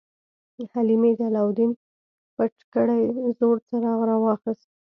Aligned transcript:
حلیمې 0.71 1.11
د 1.17 1.21
علاوالدین 1.29 1.71
پټ 2.35 2.53
کړی 2.73 3.01
زوړ 3.37 3.55
څراغ 3.67 3.99
راواخیست. 4.09 4.67